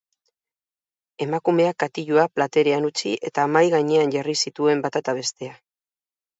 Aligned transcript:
Emakumeak 1.25 1.77
katilua 1.83 2.25
platerean 2.39 2.89
utzi 2.89 3.13
eta 3.31 3.47
mahai 3.53 3.69
gainean 3.77 4.17
jarri 4.19 4.39
zituen 4.47 4.85
bata 4.89 5.07
eta 5.07 5.19
bestea. 5.23 5.57